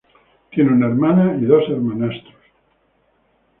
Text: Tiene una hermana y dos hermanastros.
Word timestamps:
Tiene 0.49 0.73
una 0.73 0.87
hermana 0.87 1.37
y 1.39 1.45
dos 1.45 1.63
hermanastros. 1.69 2.33